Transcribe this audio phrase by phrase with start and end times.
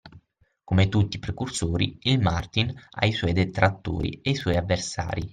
[0.63, 5.29] Come tutti i precursori, il Martin ha i suoi detrattori e i suoi avversari.